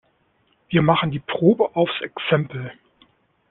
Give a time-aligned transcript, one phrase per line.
[0.69, 2.73] Wir machen die Probe aufs Exempel.